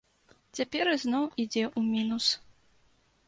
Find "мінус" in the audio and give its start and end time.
1.93-2.25